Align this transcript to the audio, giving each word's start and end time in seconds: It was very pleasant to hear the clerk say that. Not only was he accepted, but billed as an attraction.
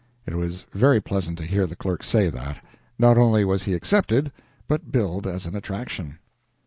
It 0.25 0.33
was 0.33 0.65
very 0.73 0.99
pleasant 0.99 1.37
to 1.37 1.43
hear 1.43 1.67
the 1.67 1.75
clerk 1.75 2.01
say 2.01 2.31
that. 2.31 2.65
Not 2.97 3.19
only 3.19 3.45
was 3.45 3.61
he 3.65 3.75
accepted, 3.75 4.31
but 4.67 4.91
billed 4.91 5.27
as 5.27 5.45
an 5.45 5.55
attraction. 5.55 6.17